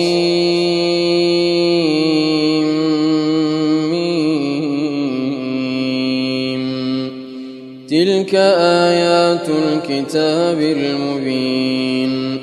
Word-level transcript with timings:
تلك 7.88 8.36
آيات 8.36 9.50
الكتاب 9.50 10.62
المبين. 10.62 12.38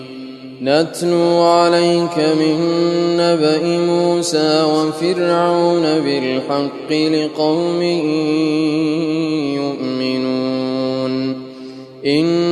نتلو 0.62 1.42
عليك 1.42 2.18
من 2.18 2.56
نبأ 3.16 3.62
موسى 3.86 4.62
وفرعون 4.62 5.82
بالحق 5.82 6.92
لقوم 6.92 7.82
يؤمنون. 9.52 11.12
إن 12.06 12.51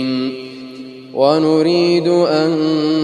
ونريد 1.13 2.07
أن 2.07 2.51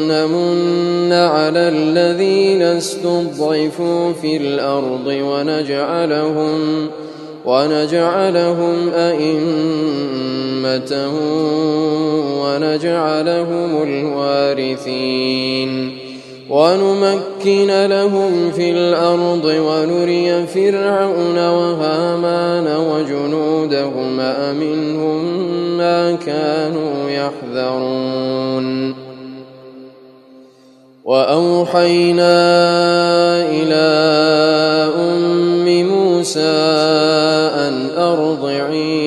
نمن 0.07 1.13
على 1.13 1.59
الذين 1.59 2.61
استضعفوا 2.61 4.13
في 4.21 4.37
الأرض 4.37 5.07
ونجعلهم 5.07 6.87
ونجعلهم 7.45 8.89
أئمة 8.89 9.97
ونجعلهم 12.41 13.83
الوارثين. 13.83 15.97
ونمكن 16.49 17.85
لهم 17.85 18.51
في 18.51 18.71
الأرض 18.71 19.45
ونري 19.45 20.47
فرعون 20.47 21.37
وهامان 21.37 22.67
وجنودهما 22.67 24.53
منهم 24.53 25.47
ما 25.77 26.15
كانوا 26.15 27.09
يحذرون. 27.09 28.95
وأوحينا 31.07 32.35
إلى 33.47 33.87
أم 34.95 35.65
موسى 35.87 36.57
أن 37.55 37.89
أرضعيه 37.97 39.06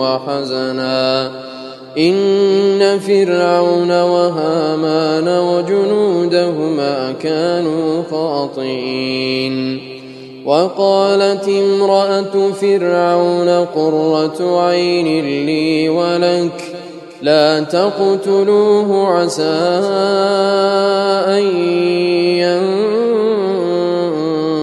وحزنا. 0.00 1.30
إن 1.98 2.98
فرعون 2.98 4.02
وهامان 4.02 5.28
وجنودهما 5.28 7.12
كانوا 7.12 8.02
خاطئين. 8.10 9.80
وقالت 10.46 11.48
امرأة 11.48 12.52
فرعون 12.60 13.48
قرة 13.48 14.60
عين 14.60 15.24
لي 15.46 15.88
ولك 15.88 16.76
لا 17.22 17.60
تقتلوه 17.60 19.08
عسى 19.08 19.42
أن 21.28 21.44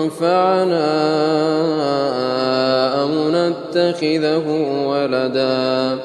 ينفعنا 0.07 0.87
أو 3.01 3.09
نتخذه 3.29 4.76
ولدا 5.17 5.99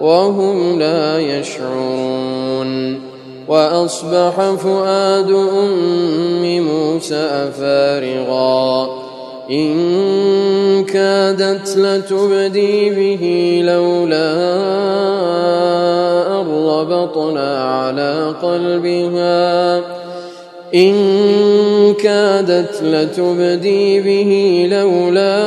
وهم 0.00 0.78
لا 0.78 1.18
يشعرون 1.18 3.00
وأصبح 3.48 4.54
فؤاد 4.54 5.30
أم 5.30 6.60
موسى 6.60 7.50
فارغا 7.58 8.88
إن 9.50 10.84
كادت 10.84 11.76
لتبدي 11.76 12.90
به 12.90 13.62
لولا 13.64 14.32
أن 16.40 16.46
ربطنا 16.68 17.64
على 17.64 18.34
قلبها 18.42 19.76
إن 20.74 21.94
كادت 21.94 22.82
لتبدي 22.82 24.00
به 24.00 24.66
لولا 24.70 25.46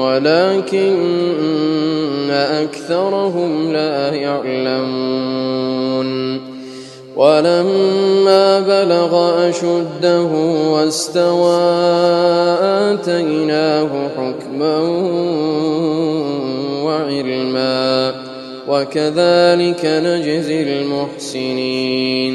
ولكن 0.00 1.00
أكثرهم 2.30 3.72
لا 3.72 4.14
يعلمون. 4.14 5.60
ولما 7.16 8.60
بلغ 8.60 9.12
أشده 9.48 10.22
واستوى 10.72 11.60
آتيناه 12.62 14.08
حكما 14.16 14.78
وعلما 16.84 18.14
وكذلك 18.68 19.84
نجزي 19.84 20.62
المحسنين. 20.62 22.34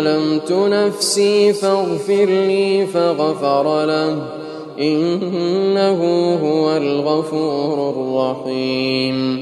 ظلمت 0.00 0.52
نفسي 0.52 1.52
فاغفر 1.52 2.24
لي 2.24 2.86
فغفر 2.86 3.84
له. 3.84 4.22
إنه 4.80 6.34
هو 6.42 6.76
الغفور 6.76 7.90
الرحيم. 7.90 9.40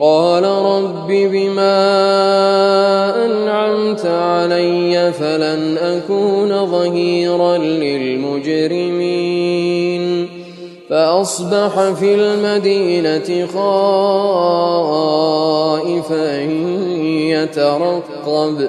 قال 0.00 0.44
رب 0.44 1.06
بما 1.08 1.76
أنعمت 3.26 4.06
علي 4.06 5.12
فلن 5.12 5.78
أكون 5.78 6.66
ظهيرا 6.66 7.56
للمجرمين. 7.56 8.88
فأصبح 10.90 11.90
في 11.90 12.14
المدينة 12.14 13.46
خائفا 13.46 14.02
يترقب. 17.30 18.68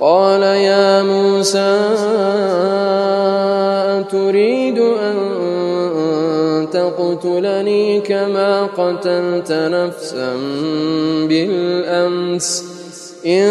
قال 0.00 0.42
يا 0.42 1.02
موسى 1.02 1.78
تريد 4.10 4.78
أن 4.78 5.16
تقتلني 6.72 8.00
كما 8.00 8.66
قتلت 8.66 9.52
نفسا 9.52 10.36
بالأمس 11.28 12.64
إن 13.26 13.48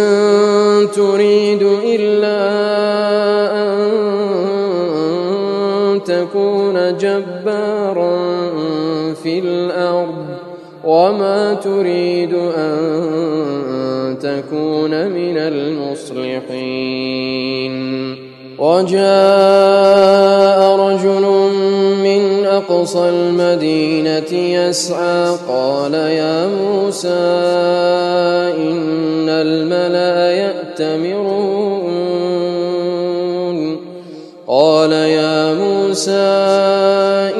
تريد 0.91 1.63
إلا 1.83 2.41
أن 3.63 3.79
تكون 6.03 6.97
جبارا 6.97 8.17
في 9.23 9.39
الأرض 9.39 10.25
وما 10.83 11.53
تريد 11.53 12.33
من 12.33 13.10
المصلحين. 15.47 17.71
وجاء 18.59 18.99
رجل 20.75 21.21
من 22.03 22.45
أقصى 22.45 23.09
المدينة 23.09 24.33
يسعى 24.33 25.35
قال 25.47 25.93
يا 25.93 26.47
موسى 26.47 27.09
إن 28.57 29.29
الملأ 29.29 30.31
يأتمرون. 30.31 31.91
قال 34.47 34.91
يا 34.91 35.53
موسى 35.53 36.11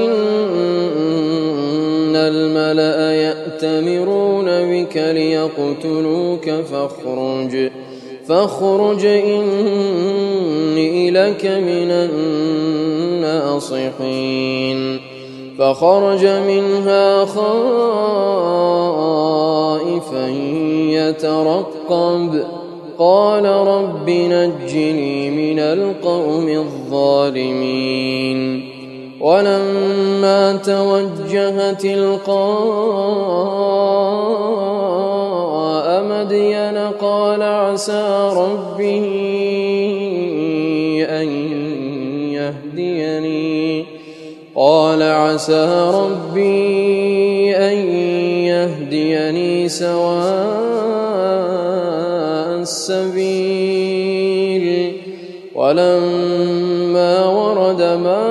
إن 0.06 2.16
الملأ 2.16 3.14
يأتمرون 3.14 4.46
بك 4.46 4.98
ليقتلوك 4.98 6.50
فاخرج. 6.72 7.71
فاخرج 8.32 9.06
إني 9.06 11.12
لك 11.12 11.46
من 11.46 11.92
الناصحين. 13.52 15.00
فخرج 15.60 16.26
منها 16.26 17.26
خائفا 17.26 17.48
يترقب. 20.90 22.44
قال 22.98 23.46
رب 23.46 24.10
نجني 24.10 25.30
من 25.30 25.60
القوم 25.60 26.50
الظالمين. 26.50 28.40
ولما 29.22 30.60
توجه 30.66 31.72
تلقاء 31.72 32.32
مدين 36.22 36.78
قال 37.02 37.42
عسى 37.42 38.30
ربي 38.38 39.06
أن 41.06 41.28
يهديني. 42.32 43.86
قال 44.56 45.04
عسى 45.04 45.92
ربي 45.94 47.56
أن 47.58 47.78
يهديني 48.54 49.70
سواء 49.70 50.22
السبيل. 52.62 54.02
ولما 55.56 57.26
ورد 57.26 57.82
ماء 57.82 58.31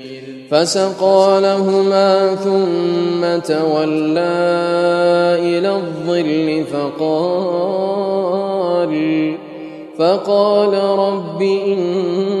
فسقى 0.51 1.39
لهما 1.41 2.35
ثم 2.35 3.21
تولى 3.53 4.51
إلى 5.39 5.75
الظل 5.75 6.63
فقال 6.71 8.11
فقال 9.97 10.73
رب 10.99 11.41
إني 11.41 12.40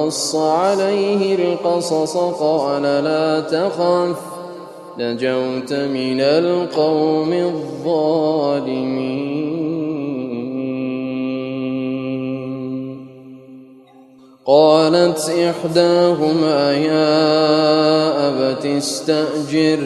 وقص 0.00 0.34
عليه 0.34 1.34
القصص 1.34 2.16
قال 2.16 2.82
لا 2.82 3.40
تخف 3.40 4.16
نجوت 4.98 5.72
من 5.72 6.20
القوم 6.20 7.32
الظالمين. 7.32 8.30
قالت 14.46 15.30
إحداهما 15.30 16.72
يا 16.72 17.08
أبت 18.28 18.66
استأجر 18.66 19.78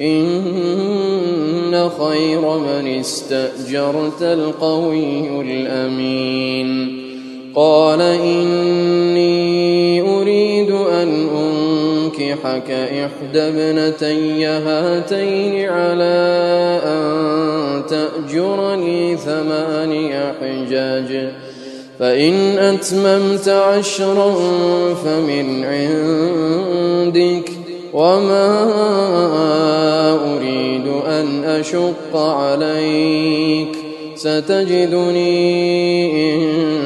إن 0.00 1.90
خير 1.98 2.58
من 2.58 2.86
استأجرت 3.00 4.22
القوي 4.22 5.40
الأمين. 5.40 6.95
قال 7.56 8.00
إني 8.00 10.00
أريد 10.00 10.70
أن 10.70 11.28
أنكحك 11.36 12.70
إحدى 12.70 13.40
ابنتي 13.40 14.46
هاتين 14.46 15.68
على 15.68 16.16
أن 16.84 17.82
تأجرني 17.88 19.16
ثماني 19.16 20.14
حجاج 20.40 21.28
فإن 21.98 22.34
أتممت 22.58 23.48
عشرا 23.48 24.34
فمن 24.94 25.64
عندك 25.64 27.50
وما 27.92 28.66
أريد 30.36 30.86
أن 31.06 31.44
أشق 31.44 32.16
عليك 32.16 33.76
ستجدني 34.14 35.34
إن 36.34 36.85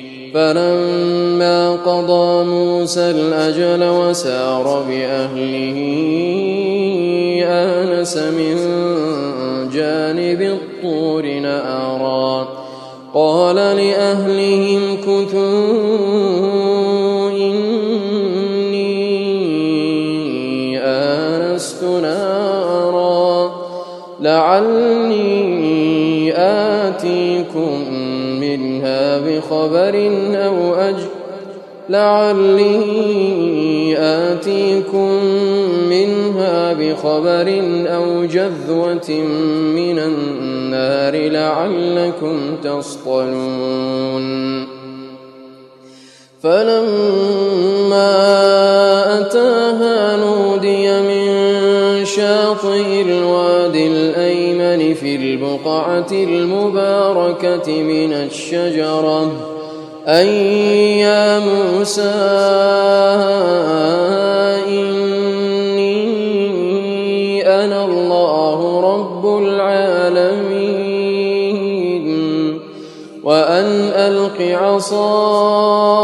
فلما 0.33 1.71
قضى 1.71 2.43
موسى 2.43 3.11
الأجل 3.11 3.83
وسار 3.83 4.83
بأهله 4.87 5.77
آنس 7.47 8.17
من 8.17 8.55
جانب 9.73 10.41
الطور 10.41 11.25
نارا 11.25 12.47
قال 13.13 13.55
لأهلهم 13.55 14.97
كثوا 14.97 15.31
إني 17.31 18.79
آنست 20.79 21.83
نارا 21.83 23.51
لعلي 24.19 25.51
منها 26.41 26.89
بخبر 29.41 30.11
أو 30.35 30.75
أجل 30.75 31.05
لعلي 31.89 32.77
آتيكم 33.97 35.11
منها 35.89 36.73
بخبر 36.73 37.61
أو 37.87 38.25
جذوة 38.25 39.09
من 39.75 39.99
النار 39.99 41.15
لعلكم 41.15 42.55
تصطلون. 42.63 44.21
فلما 46.43 48.11
أتاها 49.19 50.17
نودي 50.17 51.01
من 51.01 51.25
شاطئ 52.05 53.01
الوادي 53.01 53.70
في 54.93 55.15
البقعة 55.15 56.11
المباركة 56.11 57.81
من 57.81 58.13
الشجرة. 58.13 59.31
أي 60.07 60.99
يا 60.99 61.39
موسى 61.39 62.01
إني 64.67 66.01
أنا 67.47 67.85
الله 67.85 68.81
رب 68.81 69.25
العالمين. 69.37 70.71
وأن 73.23 73.91
ألق 73.95 74.41
عصاك 74.61 76.01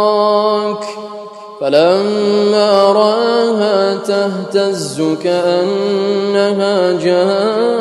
فلما 1.61 2.91
رآها 2.91 3.95
تهتز 3.95 5.01
كأنها 5.23 6.91
جان. 6.91 7.76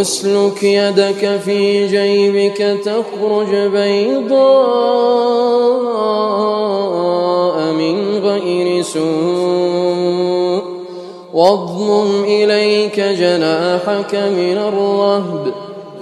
أسلك 0.00 0.62
يدك 0.62 1.40
في 1.44 1.86
جيبك 1.86 2.78
تخرج 2.84 3.52
بيضاء 3.54 4.38
من 7.72 8.18
غير 8.18 8.82
سوء. 8.82 10.62
واضمم 11.34 12.24
إليك 12.24 13.00
جناحك 13.00 14.14
من 14.14 14.58
الرهب 14.68 15.52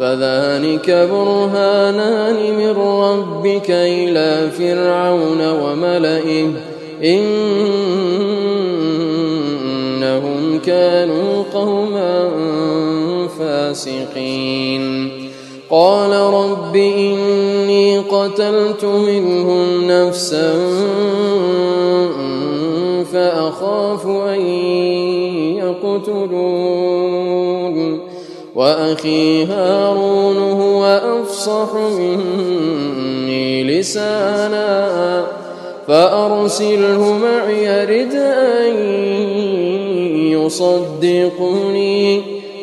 فذلك 0.01 0.91
برهانان 0.91 2.37
من 2.59 2.75
ربك 2.77 3.71
إلى 3.71 4.51
فرعون 4.51 5.41
وملئه. 5.63 6.51
إنهم 7.05 7.76
فاسقين 13.77 15.13
قال 15.71 16.11
رب 16.11 16.77
إني 16.77 17.99
قتلت 17.99 18.85
منهم 18.85 19.91
نفسا 19.91 20.55
فأخاف 23.13 24.07
أن 24.07 24.41
يقتلون. 25.57 27.17
وأخي 28.55 29.45
هارون 29.45 30.39
هو 30.39 31.01
أفصح 31.21 31.75
مني 31.75 33.65
لسانا 33.65 35.27
فأرسله 35.89 37.19
معي 37.23 37.85
رد 37.85 38.15
أن 38.15 38.77
يصدقني. 40.33 42.36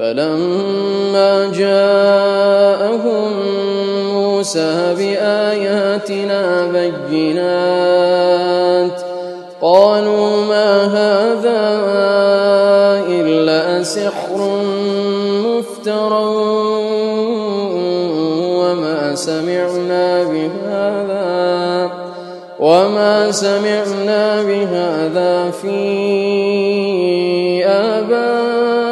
فلما 0.00 1.52
جاءهم 1.54 3.32
موسى 4.12 4.94
بآياتنا 4.98 6.66
بينات 7.10 9.00
قالوا 9.62 10.44
ما 10.48 10.84
هذا 10.84 11.80
إلا 13.08 13.82
سحر 13.82 14.50
مفترى 15.44 16.24
وما 18.56 19.14
سمعنا 19.14 20.22
بهذا 20.24 21.90
وما 22.60 23.30
سمعنا 23.30 24.42
بهذا 24.42 25.50
في 25.50 25.76
آبائنا 27.66 28.89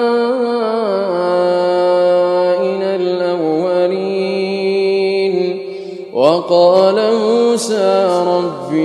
وقال 6.49 6.97
موسى 6.97 8.25
ربي 8.27 8.81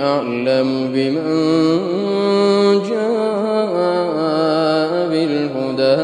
أعلم 0.00 0.68
بمن 0.94 1.26
جاء 2.82 3.74
بالهدى 5.10 5.96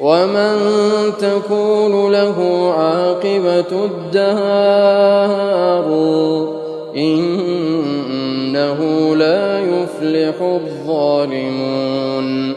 ومن 0.00 0.54
تكون 1.18 2.12
له 2.12 2.38
عاقبة 2.72 3.84
الدهار 3.84 5.86
إنه 6.96 8.78
لا 9.16 9.60
يفلح 9.60 10.34
الظالمون 10.40 12.54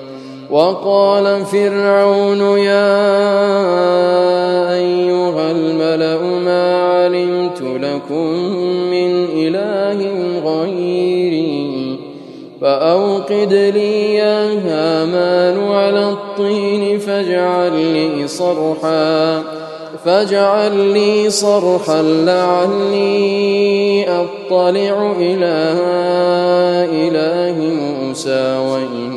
وقال 0.51 1.45
فرعون 1.45 2.41
يا 2.59 3.07
فأوقد 13.27 13.53
لي 13.53 14.15
يا 14.15 14.53
هامان 14.53 15.71
على 15.71 16.09
الطين 16.09 16.99
فاجعل 16.99 17.73
لي 17.73 18.27
صرحا 18.27 19.43
فاجعل 20.05 20.77
لي 20.77 21.29
صرحا 21.29 22.01
لعلي 22.01 24.05
أطلع 24.09 25.11
إلى 25.19 25.75
إله 26.91 27.59
موسى 27.59 28.57
وإني 28.57 29.16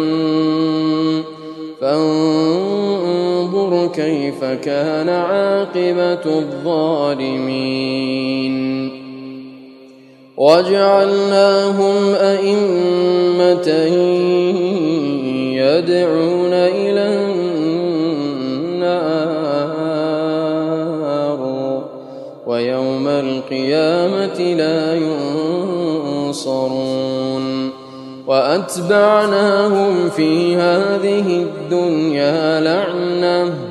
كيف 3.95 4.43
كان 4.43 5.09
عاقبة 5.09 6.25
الظالمين. 6.25 7.71
وجعلناهم 10.37 12.15
أئمة 12.15 13.67
يدعون 15.53 16.53
إلى 16.53 17.05
النار 18.61 19.01
ويوم 22.47 23.07
القيامة 23.07 24.39
لا 24.39 24.95
ينصرون. 26.27 27.01
وأتبعناهم 28.27 30.09
في 30.09 30.55
هذه 30.55 31.27
الدنيا 31.43 32.59
لعنة 32.59 33.70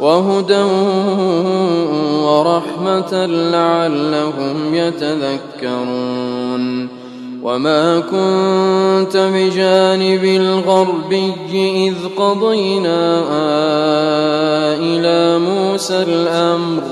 وهدى 0.00 0.62
ورحمة 2.22 3.26
لعلهم 3.26 4.74
يتذكرون. 4.74 6.18
وما 7.42 8.00
كنت 8.00 9.16
بجانب 9.16 10.24
الغربي 10.24 11.32
إذ 11.88 11.94
قضينا 12.16 13.24
إلى 14.80 15.38
موسى 15.38 16.02
الأمر. 16.02 16.82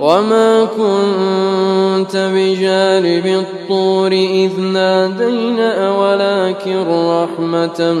وما 0.00 0.64
كنت 0.64 2.16
بجانب 2.34 3.26
الطور 3.26 4.12
إذ 4.12 4.60
نادينا 4.60 5.96
ولكن 5.96 6.84
رحمة 6.88 7.92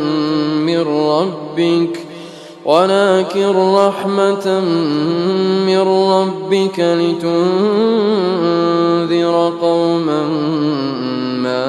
من 0.66 0.80
ربك 0.80 2.00
ولكن 2.64 3.46
رحمة 3.56 4.60
من 5.66 5.80
ربك 5.88 6.80
لتنذر 6.80 7.32
قوما 9.60 10.22
ما 11.42 11.66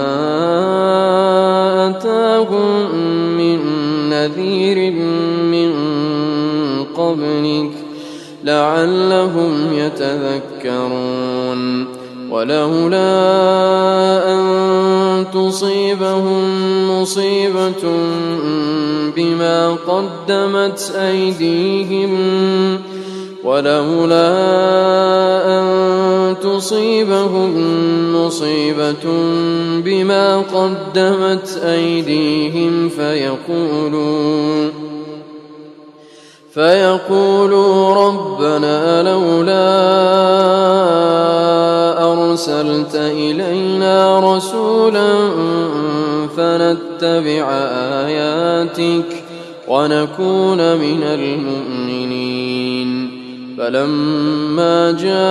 أتاهم 1.89 2.95
من 3.37 3.59
نذير 4.09 4.91
من 5.51 5.71
قبلك 6.97 7.80
لعلهم 8.43 9.73
يتذكرون 9.73 11.21
ولولا 12.31 13.11
أن 14.33 15.25
تصيبهم 15.33 16.41
مصيبة 16.91 17.83
بما 19.15 19.77
قدمت 19.87 20.93
أيديهم 20.95 22.17
ولولا 23.43 24.31
أن 25.59 26.35
تصيبهم 26.43 27.53
مصيبة 28.15 29.03
بما 29.85 30.37
قدمت 30.37 31.61
أيديهم 31.63 32.89
فيقولوا 32.89 34.80
فيقولوا 36.53 37.93
ربنا 38.07 39.03
لولا 39.03 39.71
أرسلت 42.13 42.95
إلينا 42.95 44.19
رسولا 44.19 45.13
فنتبع 46.37 47.49
آياتك 48.05 49.23
ونكون 49.67 50.77
من 50.77 51.03
المؤمنين. 51.03 52.41
فلما 53.57 54.91
جاءهم 54.91 55.30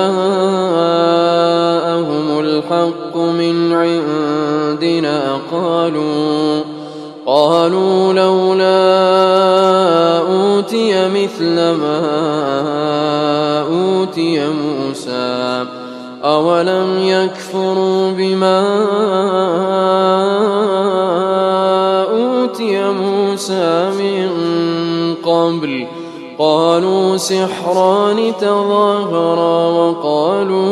سحران 27.30 28.32
تظاهرا 28.40 29.70
وقالوا 29.70 30.70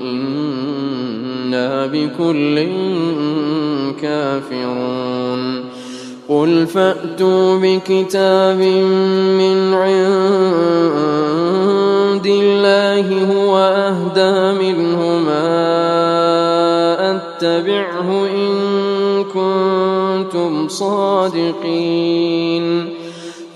إنا 0.00 1.86
بكل 1.86 2.68
كافرون 4.00 5.64
قل 6.28 6.66
فأتوا 6.66 7.58
بكتاب 7.58 8.58
من 9.40 9.74
عند 9.74 11.06
الله 12.26 13.24
هو 13.32 13.58
أهدى 13.58 14.58
منه 14.58 15.18
ما 15.26 15.60
أتبعه 17.10 18.26
إن 18.26 19.24
كنتم 19.24 20.68
صادقين 20.68 22.20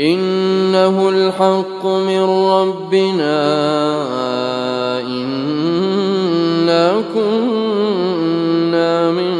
إنه 0.00 1.08
الحق 1.08 1.86
من 1.86 2.22
ربنا. 2.50 3.46
إنا 5.00 7.02
كنا 7.14 9.10
من 9.10 9.34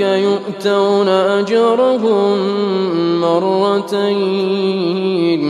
يؤتون 0.00 1.08
أجرهم 1.08 2.38
مرتين. 3.20 5.42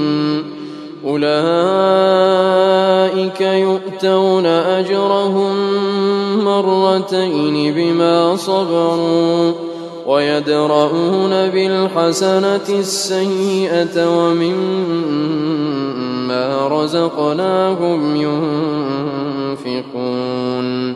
أولئك 1.06 3.40
يؤتون 3.40 4.46
أجرهم 4.46 5.51
مرتين 6.44 7.74
بما 7.74 8.36
صبروا 8.36 9.52
ويدرؤون 10.06 11.30
بالحسنة 11.30 12.68
السيئة 12.68 14.18
ومما 14.18 15.22
رزقناهم 16.68 18.16
ينفقون 19.66 20.94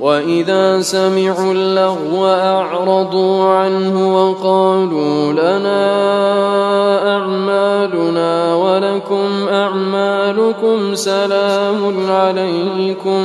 وإذا 0.00 0.80
سمعوا 0.80 1.52
اللغو 1.52 2.26
أعرضوا 2.26 3.44
عنه 3.44 4.16
وقالوا 4.16 5.32
لنا 5.32 5.90
أعمالنا 7.16 8.54
ولكم 8.54 9.48
أعمالكم 9.48 10.94
سلام 10.94 12.10
عليكم 12.10 13.24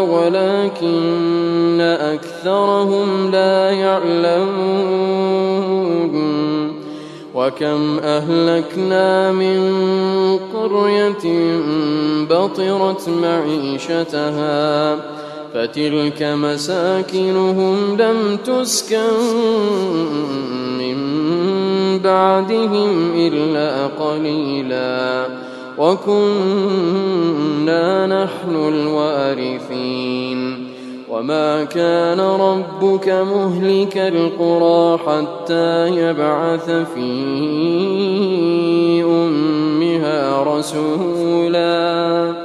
ولكن 0.00 1.80
أكثرهم 1.80 3.30
لا 3.30 3.70
يعلمون. 3.70 5.14
وكم 7.34 7.98
أهلكنا 7.98 9.32
من 9.32 9.58
قرية 10.54 11.24
بطرت 12.30 13.08
معيشتها. 13.08 14.94
فتلك 15.54 16.22
مساكنهم 16.22 17.96
لم 17.96 18.36
تسكن 18.36 19.12
من 20.78 20.96
بعدهم 21.98 23.12
إلا 23.16 23.86
قليلا. 23.86 25.26
وكنا 25.78 27.06
نحن 28.06 28.56
الوارثين. 28.56 30.68
وما 31.10 31.64
كان 31.64 32.20
ربك 32.20 33.08
مهلك 33.08 33.96
القرى 33.96 34.98
حتى 34.98 35.88
يبعث 35.88 36.70
في 36.70 37.04
أمها 39.04 40.42
رسولا. 40.42 42.43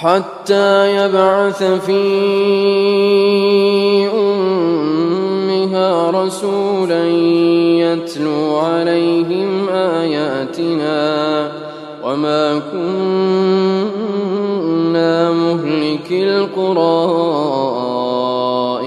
حتى 0.00 0.96
يبعث 0.96 1.62
في 1.62 1.98
أمها 4.14 6.10
رسولا 6.10 7.08
يتلو 7.82 8.56
عليهم 8.56 9.68
آياتنا 9.68 11.52
وما 12.04 12.60
كنا 12.72 13.92
مهلك 15.32 16.12
القرى 16.12 17.08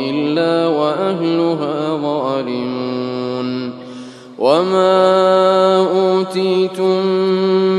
إلا 0.10 0.67
وأهلها 0.67 1.97
ظالمون 2.02 3.71
وما 4.39 5.78
أوتيتم 5.78 7.06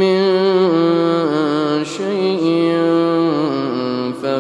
من 0.01 0.23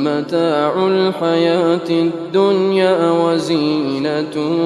فمتاع 0.02 0.86
الحياة 0.86 1.88
الدنيا 1.90 3.10
وزينتها 3.10 4.64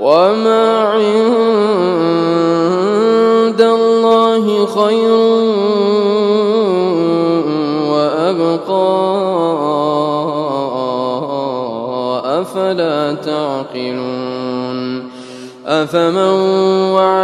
وما 0.00 0.82
عند 0.82 1.26
الله 3.60 4.66
خير 4.66 5.12
وأبقى 7.90 8.96
أفلا 12.40 13.14
تعقلون 13.14 14.76
أفمن 15.66 16.75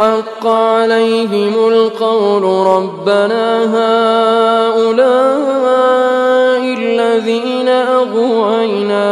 حق 0.00 0.46
عليهم 0.46 1.68
القول 1.68 2.42
ربنا 2.66 3.64
هؤلاء 4.74 5.20
الذين 6.78 7.68
أغوينا 7.68 9.10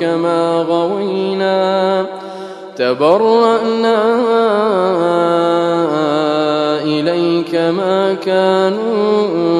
كما 0.00 0.66
غوينا 0.68 2.06
تبرأنا 2.76 4.00
إليك 6.82 7.54
ما 7.54 8.14
كانوا 8.14 9.59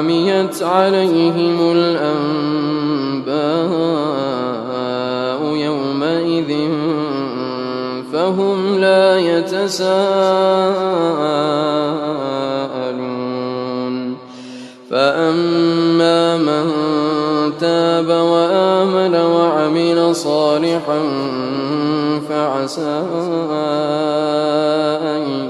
فعميت 0.00 0.62
عليهم 0.62 1.72
الأنباء 1.76 3.30
يومئذ 5.54 6.50
فهم 8.12 8.78
لا 8.78 9.18
يتساءلون. 9.18 9.90
فأما 14.90 16.36
من 16.36 16.70
تاب 17.60 18.08
وآمن 18.08 19.14
وعمل 19.14 20.16
صالحا 20.16 21.00
فعسى 22.28 23.02
أن 25.02 25.49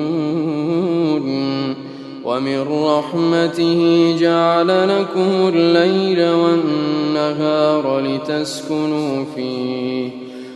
ومن 2.31 2.83
رحمته 2.83 4.15
جعل 4.19 4.67
لكم 4.67 5.51
الليل 5.55 6.29
والنهار 6.29 7.99
لتسكنوا 7.99 9.25
فيه 9.35 10.09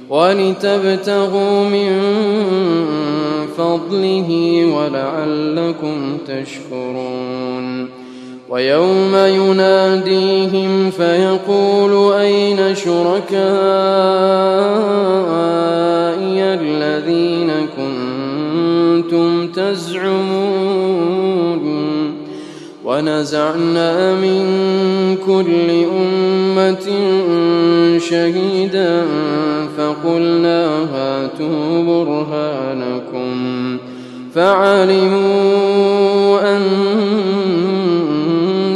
ولتبتغوا 0.09 1.69
من 1.69 2.01
فضله 3.57 4.29
ولعلكم 4.75 6.17
تشكرون. 6.27 7.89
ويوم 8.49 9.15
يناديهم 9.15 10.91
فيقول 10.91 12.13
أين 12.13 12.75
شركائي 12.75 14.25
ونزعنا 22.95 24.15
من 24.15 24.45
كل 25.25 25.69
أمة 25.99 26.87
شهيدا 27.99 29.05
فقلنا 29.77 30.67
هاتوا 30.93 31.83
برهانكم 31.83 33.77
فعلموا 34.33 35.77
أن 36.57 36.67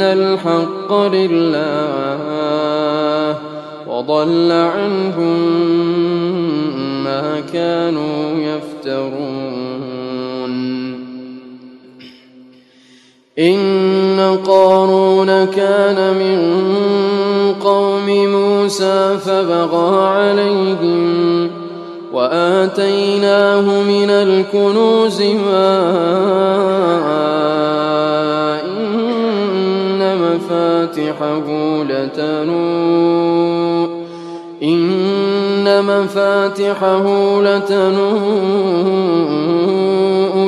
الحق 0.02 0.92
لله 0.92 2.18
وضل 3.88 4.52
عنهم 4.52 5.38
ما 7.04 7.40
كانوا 7.52 8.38
يفترون 8.38 9.50
إن 13.38 13.79
قارون 14.36 15.44
كان 15.44 16.14
من 16.14 16.38
قوم 17.60 18.06
موسى 18.26 19.18
فبغى 19.24 20.06
عليهم 20.06 21.50
وآتيناه 22.12 23.82
من 23.82 24.10
الكنوز 24.10 25.22
ما 25.22 25.80
إن 28.64 30.18
مفاتحه 30.18 31.46
لتنوء 31.84 33.30
إن 34.62 35.84
مفاتحه 35.84 37.04
لتنوء 37.42 38.10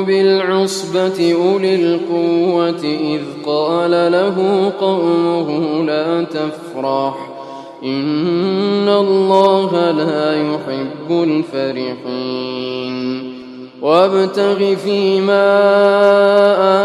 بالعصبة 0.03 1.33
أولي 1.33 1.75
القوة 1.75 2.83
إذ 2.83 3.21
قال 3.45 3.91
له 3.91 4.71
قومه 4.79 5.83
لا 5.85 6.23
تفرح 6.23 7.33
إن 7.83 8.89
الله 8.89 9.91
لا 9.91 10.35
يحب 10.41 11.11
الفرحين 11.23 12.83
وابتغ 13.81 14.75
فيما 14.75 15.53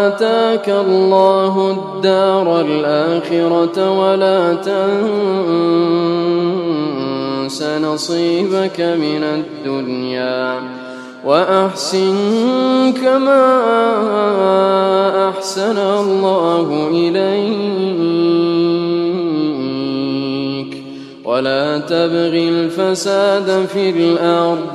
آتاك 0.07 0.69
الله 0.69 1.71
الدار 1.71 2.61
الآخرة 2.61 3.91
ولا 4.01 4.55
تنس 7.49 7.63
نصيبك 7.63 8.81
من 8.81 9.25
الدنيا 9.25 10.61
وأحسن 11.25 12.15
كما 13.03 13.45
أحسن 15.29 15.79
الله 15.79 16.89
إليك. 16.93 17.23
ولا 21.25 21.79
تبغ 21.79 22.33
الفساد 22.37 23.67
في 23.73 23.91
الأرض. 23.91 24.69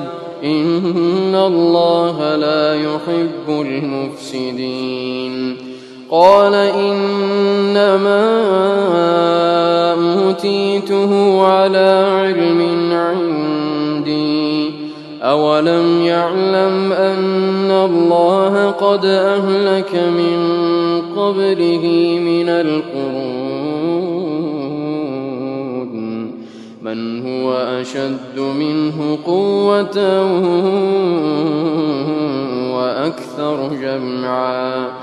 إن 0.44 1.36
الله 1.36 2.36
لا 2.36 2.76
يحب 2.76 3.50
المفسدين. 3.50 5.24
قال 6.14 6.54
إنما 6.54 8.24
أوتيته 9.94 11.42
على 11.46 12.08
علم 12.12 12.92
عندي. 12.94 14.72
أولم 15.22 16.02
يعلم 16.02 16.92
أن 16.92 17.72
الله 17.72 18.72
قد 18.72 19.06
أهلك 19.06 19.96
من 19.96 20.42
قبله 21.18 22.18
من 22.22 22.50
القرون. 22.50 23.54
من 26.82 27.22
هو 27.28 27.54
أشد 27.54 28.40
منه 28.40 29.18
قوة 29.26 30.24
وأكثر 32.76 33.70
جمعا. 33.82 35.03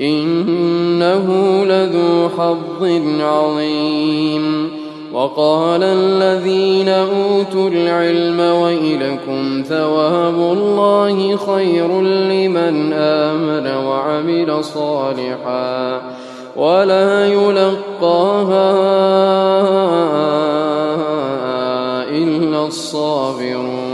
إنه 0.00 1.26
لذو 1.64 2.28
حظ 2.38 2.90
عظيم. 3.20 4.70
وقال 5.12 5.82
الذين 5.82 6.88
أوتوا 6.88 7.68
العلم 7.68 8.40
ويلكم 8.40 9.62
ثواب 9.68 10.34
الله 10.34 11.36
خير 11.36 12.00
لمن 12.02 12.92
آمن 12.92 13.86
وعمل 13.86 14.64
صالحا 14.64 16.02
ولا 16.56 17.26
يلقاها 17.26 18.72
إلا 22.10 22.66
الصابرون. 22.66 23.93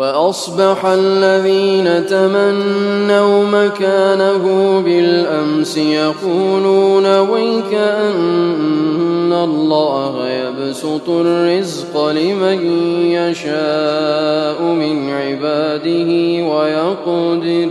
وأصبح 0.00 0.86
الذين 0.86 2.06
تمنوا 2.06 3.44
مكانه 3.44 4.44
بالأمس 4.84 5.76
يقولون 5.76 7.18
ويك 7.18 7.74
أن 7.74 9.32
الله 9.32 10.28
يبسط 10.28 11.08
الرزق 11.08 12.08
لمن 12.08 12.66
يشاء 13.12 14.62
من 14.62 15.10
عباده 15.10 16.10
ويقدر 16.48 17.70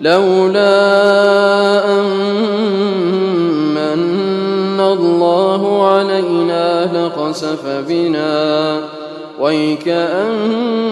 لولا 0.00 0.74
أن 3.94 4.80
الله 4.80 5.86
علينا 5.88 6.90
لخسف 6.92 7.66
بنا 7.88 8.80
ويكأنه 9.40 10.91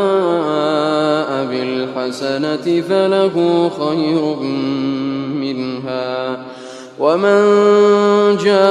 بالحسنة 2.01 2.81
فله 2.89 3.69
خير 3.79 4.35
منها. 5.41 6.37
ومن 6.99 7.41
جاء 8.37 8.61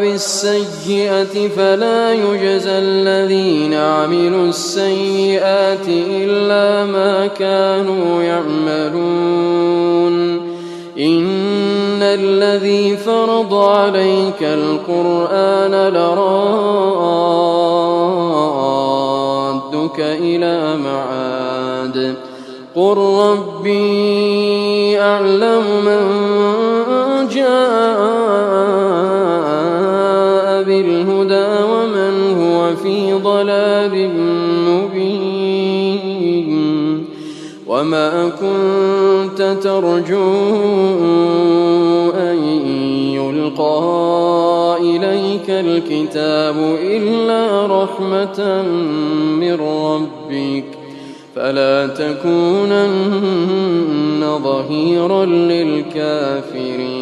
بالسيئة 0.00 1.48
فلا 1.56 2.12
يجزى 2.12 2.78
الذين 2.78 3.74
عملوا 3.74 4.48
السيئات 4.48 5.88
إلا 5.88 6.84
ما 6.92 7.26
كانوا 7.26 8.22
يعملون. 8.22 9.72
إن 10.98 12.02
الذي 12.02 12.96
فرض 12.96 13.54
عليك 13.54 14.42
القرآن 14.42 15.74
لرادك 19.92 20.00
إلى 20.00 20.76
معاد. 20.76 22.14
قل 22.74 22.96
ربي 22.96 25.00
أعلم 25.00 25.64
من 25.84 27.28
جاء 27.28 28.41
وما 37.72 38.28
كنت 38.28 39.56
ترجو 39.62 40.32
أن 42.10 42.38
يلقى 43.14 44.76
إليك 44.80 45.50
الكتاب 45.50 46.56
إلا 46.82 47.66
رحمة 47.66 48.62
من 49.40 49.54
ربك 49.54 50.64
فلا 51.36 51.86
تكونن 51.86 52.92
ظهيرا 54.42 55.24
للكافرين 55.24 57.01